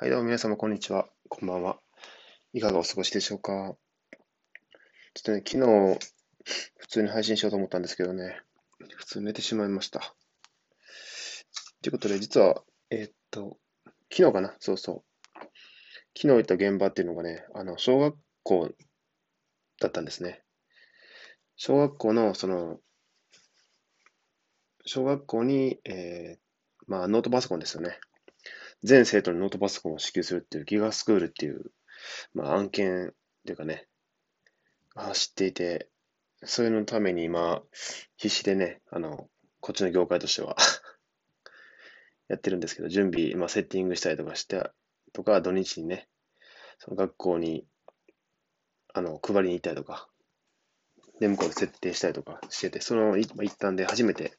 [0.00, 1.08] はい、どうも皆様、こんにちは。
[1.28, 1.80] こんばんは。
[2.52, 3.74] いかがお過ごしでしょうか
[5.12, 5.98] ちょっとね、昨日、
[6.76, 8.40] 普通に配信しようと思ったんですけどね、
[8.94, 10.14] 普通寝てしまいました。
[11.82, 13.58] ということで、実は、えーっと、
[14.12, 14.54] 昨日かな？
[14.60, 15.04] そうそう。
[16.16, 18.70] 昨日行った現場っていうのがね、あの、小学校
[19.80, 20.44] だったんですね。
[21.56, 22.78] 小学校の、その、
[24.86, 26.40] 小学校に、えー
[26.86, 27.98] まあ、ノートパソコンですよね。
[28.82, 31.72] 全生徒にノートパソコンを支給するっていうギガスクールっていう、
[32.34, 33.10] まあ、案件っ
[33.44, 33.86] ていうかね、
[34.94, 35.88] 走っていて、
[36.44, 37.62] そういうのために今、
[38.16, 39.28] 必死でね、あの、
[39.60, 40.56] こっちの業界としては
[42.28, 44.70] やってるんですけど、準備、まあ、セッティングしたりとかして、
[45.12, 46.08] とか、土日にね、
[46.78, 47.66] その学校に、
[48.94, 50.08] あの、配りに行ったりとか、
[51.18, 54.38] で、向こうで設定したりとかしてて、その一環で初めて、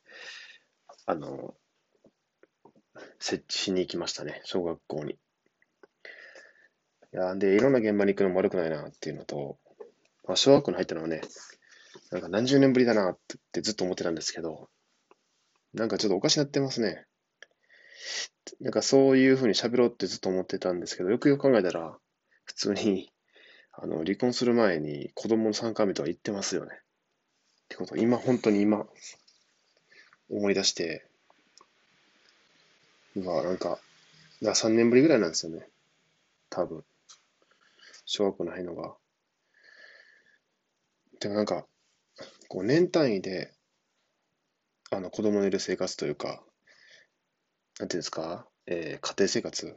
[1.05, 1.55] あの、
[3.19, 5.13] 設置しに行きましたね、小学校に。
[5.13, 5.17] い
[7.11, 9.57] や、で、いろんな現場に行くのも悪くないなっていうのと、
[10.25, 11.21] まあ、小学校に入ったのはね、
[12.11, 13.17] なんか何十年ぶりだなっ
[13.51, 14.69] てずっと思ってたんですけど、
[15.73, 17.05] なんかちょっとおかしなってますね。
[18.61, 21.97] なんかそういうふうに喋ろうってずっと思ってたんですけど、よくよく考えたら、
[22.45, 23.11] 普通に、
[23.73, 26.71] あの、離婚する前に子供の3回目とは言ってますよね。
[26.73, 26.77] っ
[27.69, 28.87] てこと、今、本当に今、
[30.29, 31.08] 思い出して、
[33.15, 33.79] うわ、なんか、
[34.41, 35.67] だ3年ぶりぐらいなんですよね。
[36.49, 36.83] 多分。
[38.05, 38.95] 小学校の入るのが。
[41.19, 41.67] でもなんか、
[42.47, 43.53] こう年単位で、
[44.91, 46.43] あの子供のいる生活というか、
[47.79, 49.75] なんていうんですか、えー家庭生活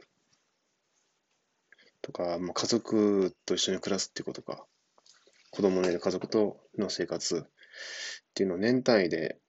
[2.01, 4.65] とか、まあ、家族と一緒に暮らすっていうことか、
[5.51, 7.51] 子供のいる家族との生活っ
[8.33, 9.39] ていうのを年単位で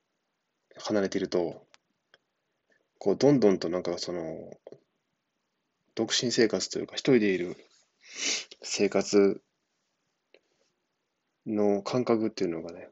[0.76, 1.66] 離れていると、
[3.04, 4.58] こう、どんどんとなんかその、
[5.94, 7.54] 独身生活というか、一人でいる
[8.62, 9.42] 生活
[11.46, 12.88] の感覚っていうのがね、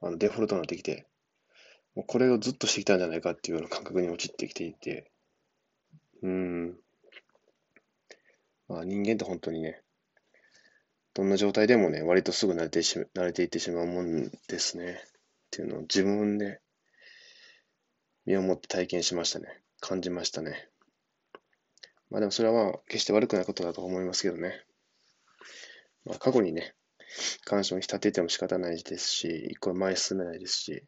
[0.00, 1.06] あのデフォルトになってきて、
[1.94, 5.10] もうこれをずっとしてきたんじゃないかっていうような感覚に陥ってきていて、
[6.22, 6.78] うん、
[8.66, 9.82] まあ人間って本当にね、
[11.12, 15.02] どんな状態でもね、割とすぐ慣れてし慣れていってしまうもんですね。
[15.04, 15.10] っ
[15.50, 16.62] ていうのを自分で
[18.26, 19.62] 身をもって体験しましたね。
[19.80, 20.68] 感じましたね。
[22.10, 24.64] まあでもそれはまあ決して悪くないことだと思いますけどね。
[26.04, 26.74] まあ過去にね、
[27.44, 30.84] 感傷に浸ってても仕方ないですし、一個前進めないですし、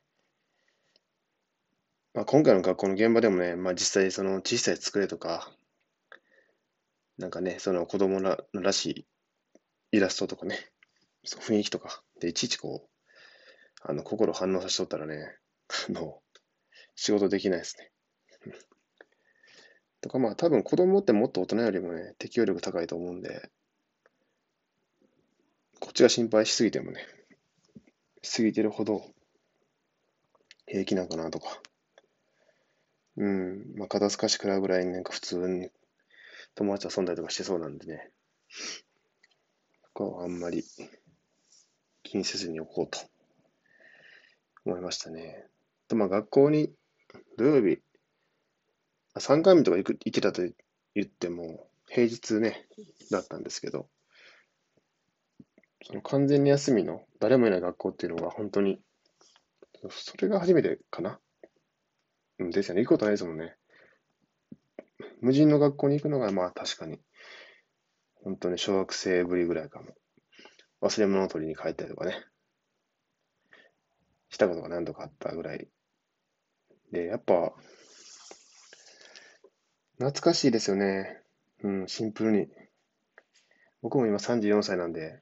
[2.14, 5.52] まあ今回の学校の現場でもね、まあ実際その小さい机とか、
[7.18, 9.06] なんかね、その子供ららしい
[9.92, 10.58] イラストとかね、
[11.24, 12.88] そう雰囲気とか、で、いちいちこう、
[13.82, 15.36] あの、心反応させとったらね、
[15.88, 16.20] あの、
[16.96, 17.92] 仕事できないですね。
[20.00, 23.50] とか、まあ多分子供ってもっと大人よりもね、適応力高いと思うんで、
[25.78, 27.06] こっちが心配しすぎてもね、
[28.22, 29.02] しすぎてるほど
[30.66, 31.60] 平気なんかなとか。
[33.18, 35.70] うん、まあ肩透かし食らうぐらいなんか普通に
[36.54, 38.10] 友達と遊んだりとかしてそうなんでね、
[39.94, 40.64] ここはあんまり
[42.02, 42.98] 気にせずにおこうと
[44.64, 45.46] 思いましたね。
[45.88, 46.72] と、まあ学校に
[47.38, 47.80] 土曜日、
[49.18, 50.42] 3回目とか行く行ってたと
[50.94, 52.66] 言っても、平日ね、
[53.10, 53.88] だったんですけど、
[55.84, 58.80] その完全に休みの誰もいない学校っていうのが本当に、
[59.90, 61.20] それが初めてかな。
[62.38, 62.82] うんですよね。
[62.82, 63.56] 行くことないですもんね。
[65.20, 67.00] 無人の学校に行くのがまあ確かに、
[68.24, 69.94] 本当に小学生ぶりぐらいかも。
[70.82, 72.24] 忘れ物を取りに帰ったりとかね。
[74.28, 75.68] したことが何度かあったぐらい。
[76.92, 77.52] で、やっぱ、
[79.98, 81.22] 懐かしいですよね。
[81.62, 82.48] うん、シンプルに。
[83.82, 85.20] 僕も今34歳なんで、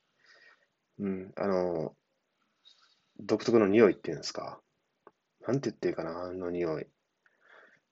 [0.99, 1.95] うん、あの、
[3.21, 4.61] 独特の匂いっていうんですか。
[5.47, 6.87] なんて言っていいかな、あの匂い。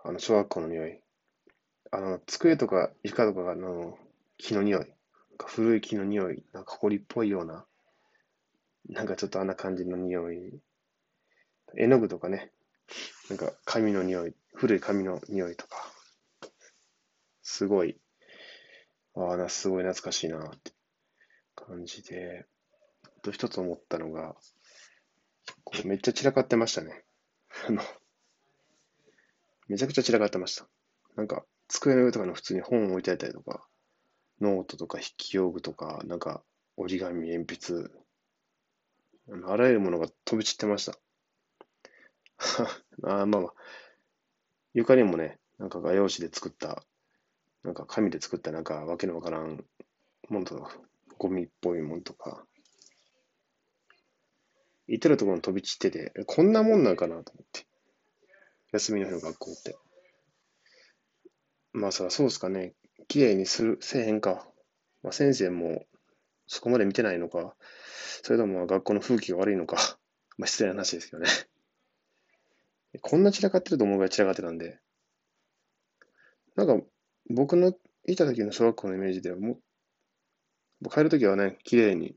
[0.05, 1.01] あの、小学校の匂い。
[1.91, 3.99] あの、机とか床とかの
[4.39, 4.87] 木の匂い。
[5.45, 6.45] 古い木の匂い。
[6.53, 7.67] なんか埃っぽいような。
[8.89, 10.61] なんかちょっとあんな感じの匂い。
[11.77, 12.51] 絵の具とかね。
[13.29, 14.35] なんか紙の匂い。
[14.55, 15.77] 古い紙の匂いとか。
[17.43, 17.99] すごい。
[19.15, 20.73] ああ、な、すごい懐かしいなって
[21.55, 22.47] 感じで。
[23.23, 24.35] と一つ思ったのが、
[25.65, 27.05] こうめっちゃ散らかってましたね。
[27.69, 27.83] あの、
[29.69, 30.69] めちゃくちゃ散らかってました。
[31.17, 33.67] なんか、机の上とかの普通に本を置いてあったりとか、
[34.41, 36.43] ノートとか筆記用具とか、なんか
[36.77, 37.91] 折り紙、鉛筆、
[39.47, 40.99] あらゆるものが飛び散ってました。
[43.05, 43.55] あーまあまあ、
[44.75, 46.85] 床にもね、なんか画用紙で作った
[47.63, 49.65] なんか紙で作ったなんかわけのわからん
[50.29, 50.77] ものとか、
[51.19, 52.45] ゴミっぽいものとか、
[54.89, 57.67] 至るところに飛び散ってて、こんなもんなんかなと思って。
[58.73, 59.77] 休みの日の学校って。
[61.73, 62.75] まあそそうですかね。
[63.07, 64.49] 綺麗にする、せえへんか。
[65.03, 65.87] まあ先生も
[66.47, 67.55] そこまで見てないのか、
[68.23, 69.77] それとも学校の風紀が悪いのか、
[70.37, 71.29] まあ失礼な話ですけどね。
[73.01, 74.79] こんな散らかってると思うぐらい散らかってたんで、
[76.57, 76.87] なんか
[77.31, 77.73] 僕の
[78.07, 79.59] いた時の小学校のイメージではも
[80.83, 82.17] う、帰るときはね、綺麗に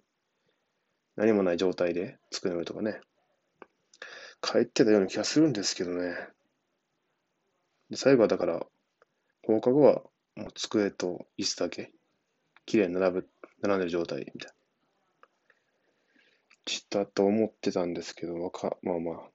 [1.16, 3.00] 何もない状態で机の上とかね、
[4.42, 6.16] 帰ってたような気がするんですけどね。
[7.89, 8.66] で最後はだから、
[9.44, 10.01] 放課後は
[10.36, 11.92] もう机と椅子だけ、
[12.66, 13.30] 綺麗に並ぶ、
[13.62, 14.56] 並んでる状態みたいな。
[16.68, 19.30] したと思ってたんですけど、まあまあまあ、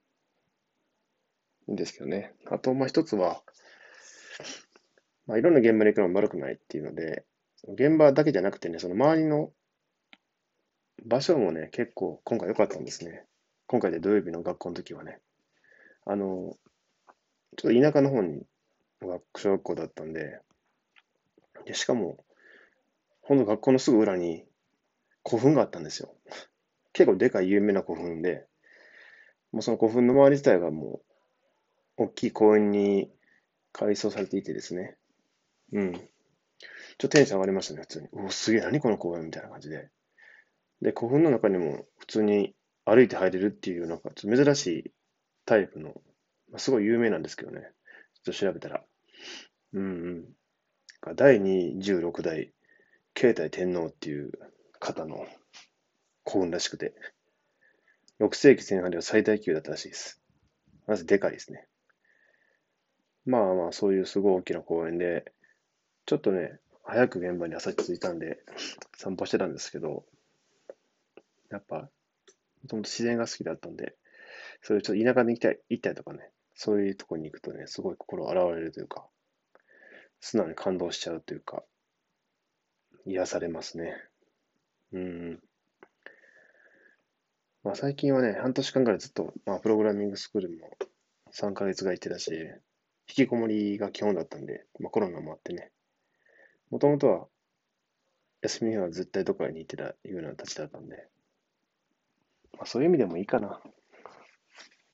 [1.71, 2.33] んですけどね。
[2.47, 3.43] あと、まあ一つは、
[5.27, 7.25] まあいろんな現場に行くのも悪くないっていうので、
[7.69, 9.53] 現場だけじゃなくてね、その周りの
[11.05, 13.25] 場所もね、結構今回良かったんですね。
[13.67, 15.21] 今回で土曜日の学校の時はね。
[16.05, 16.57] あの、
[17.57, 18.43] ちょっと田舎の方に
[19.37, 20.41] 小学校だったんで、
[21.65, 22.25] でしかも、
[23.23, 24.45] ほんの学校のすぐ裏に
[25.25, 26.15] 古墳があったんですよ。
[26.93, 28.47] 結構でかい有名な古墳で、
[29.53, 31.10] もうその古墳の周り自体がもう、
[32.01, 33.11] 大きい公園に
[33.73, 34.97] 改装されていてですね。
[35.73, 35.93] うん。
[35.93, 36.03] ちょっ
[36.97, 38.09] とテンション上がりましたね、普通に。
[38.13, 39.91] おお、すげえ、何この公園みたいな感じで。
[40.81, 42.55] で、古墳の中にも普通に
[42.87, 44.93] 歩いて入れるっていう、なんか珍しい
[45.45, 45.89] タイプの、
[46.51, 47.61] まあ、すごい有名なんですけどね。
[48.25, 48.83] ちょっと調べたら。
[49.75, 50.27] うん
[51.05, 51.17] うん。
[51.17, 52.55] 第26代、
[53.13, 54.33] 慶太天皇っていう
[54.79, 55.27] 方の
[56.25, 56.95] 幸運らしくて、
[58.21, 60.23] 6世紀前半では最大級だったらしいです。
[60.87, 61.67] まずでかいですね。
[63.31, 65.33] まあまあ、そういうすごい大きな公園で、
[66.05, 68.41] ちょっとね、早く現場に朝着いたんで、
[68.97, 70.05] 散歩してたんですけど、
[71.49, 71.89] やっぱ、も
[72.69, 73.95] ともと自然が好きだったんで、
[74.63, 79.07] そういうちょっと田舎に行きたい、行ったりとかね、そういうとこに行くとね、すごい心洗われるというか、
[80.19, 81.63] 素直に感動しちゃうというか、
[83.07, 83.95] 癒されますね。
[84.93, 85.41] うん。
[87.63, 90.77] まあ最近はね、半年間ぐらいずっと、まあプログラミングスクールも
[91.33, 92.33] 3ヶ月ぐらい行ってたし、
[93.11, 95.73] 引きこもりが基本だったんで、まあコロナもあってね、
[96.71, 97.27] もともとは
[98.43, 101.09] 休みは絶対どこかに行ってたような立ちだったんで、
[102.53, 103.61] まあ、そういう意味でもいいかな。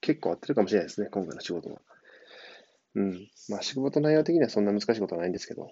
[0.00, 1.80] 結構合ってるかもしれないですね、今回の仕事は。
[2.94, 3.28] うん。
[3.50, 5.70] まあ仕事内容的にはそんな難しいことはないんですけど、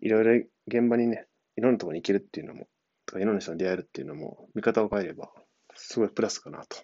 [0.00, 2.68] いろいろ現場にね、いろんなところに行けるっていうのも、
[3.06, 5.32] とかいろんな人に出会えるっていうのも、見方を変えれば、
[5.74, 6.76] すごいプラスかなと。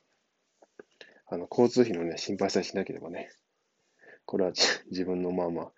[1.30, 3.30] あの、交通費のね、心配さえしなければね、
[4.28, 4.52] これは
[4.90, 5.72] 自分のまあまあ、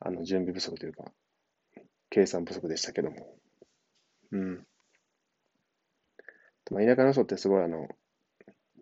[0.00, 1.10] あの、準備不足というか、
[2.10, 3.34] 計算不足でしたけども。
[4.30, 4.66] うん。
[6.70, 7.88] まあ、田舎の人ってすごいあの、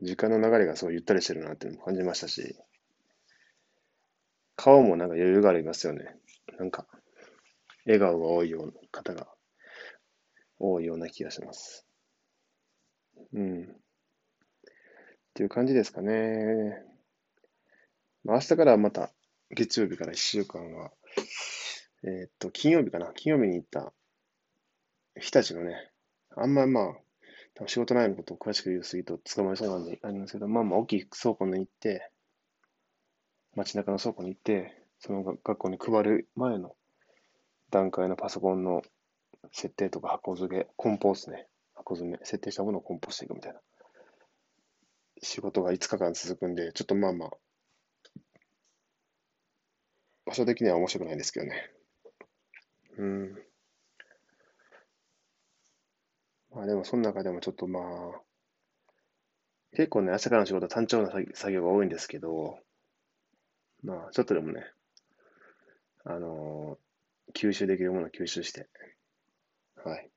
[0.02, 2.56] 時間の流れがすごいゆったりしてるなっていうのも感じましたし、
[4.56, 6.16] 顔もなんか余裕がありますよね。
[6.58, 6.88] なんか、
[7.86, 9.28] 笑顔が多いような方が
[10.58, 11.86] 多いような気がします。
[13.32, 13.62] うん。
[13.62, 13.66] っ
[15.34, 16.97] ていう感じですかね。
[18.24, 19.12] ま、明日からまた
[19.50, 20.90] 月曜日から1週間は、
[22.04, 23.12] えー、っと、金曜日かな。
[23.14, 23.92] 金曜日に行った
[25.18, 25.90] 日立のね、
[26.36, 32.10] あんまりまあ、仕事内容のことを詳しく言うすぎと捕まりそうなんでありますけど、まあまあ大きい倉庫に行って、
[33.56, 36.76] 街中の倉庫に行って、その学校に配る前の
[37.70, 38.82] 段階のパソコンの
[39.52, 41.46] 設定とか箱付け、梱包ですね。
[41.74, 43.60] 箱詰め、設定したものを梱包していくみたいな。
[45.20, 47.30] 仕事が5日間続くんで、ちょっとまあまあ、
[50.28, 51.70] 場所的には面白くないんですけどね。
[52.98, 53.38] うん。
[56.54, 58.20] まあでもその中でもちょっとまあ、
[59.74, 62.58] 結構ね、朝からの仕事は単調な作業が多いんですけど、
[63.82, 64.64] まあちょっとでもね、
[66.04, 68.66] あのー、吸収できるものを吸収して、
[69.82, 70.10] はい。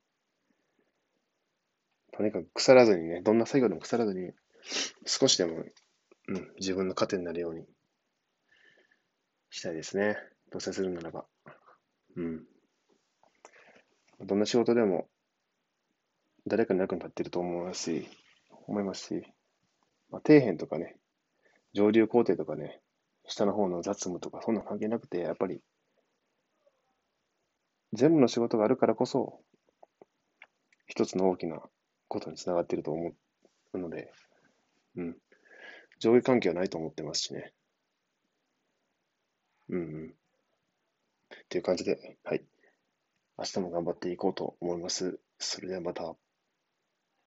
[2.12, 4.34] とにかく腐らずにね、どんな作業でも腐らずに、
[5.06, 5.64] 少しでも、
[6.28, 7.66] うん、自分の糧になるように
[9.52, 10.18] したいですね。
[10.50, 11.26] どうせするならば。
[12.16, 12.46] うん。
[14.22, 15.10] どんな仕事でも、
[16.48, 18.08] 誰かに役に立ってると思いますし、
[18.68, 19.24] 思いますし、
[20.10, 20.96] まあ、底辺とかね、
[21.74, 22.80] 上流工程とかね、
[23.28, 25.62] 下の方の雑務とか、そんな関係なくて、やっぱり、
[27.94, 29.42] 全部の仕事があるからこそ、
[30.88, 31.62] 一つの大きな
[32.08, 33.12] ことにつながっていると思
[33.74, 34.14] うので、
[34.96, 35.18] うん。
[36.00, 37.54] 上下関係はないと思ってますしね。
[39.72, 40.14] うん。
[41.34, 42.44] っていう感じで、はい。
[43.38, 45.20] 明日も頑張っていこうと思います。
[45.40, 46.16] それではまた。